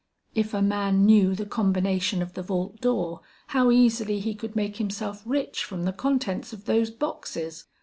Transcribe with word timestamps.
'If 0.33 0.55
a 0.55 0.63
man 0.63 1.05
knew 1.05 1.35
the 1.35 1.45
combination 1.45 2.23
of 2.23 2.33
the 2.33 2.41
vault 2.41 2.81
door, 2.81 3.21
how 3.49 3.69
easily 3.69 4.19
he 4.19 4.33
could 4.33 4.55
make 4.55 4.77
himself 4.77 5.21
rich 5.27 5.63
from 5.63 5.83
the 5.83 5.93
contents 5.93 6.51
of 6.53 6.65
those 6.65 6.89
boxes!' 6.89 7.65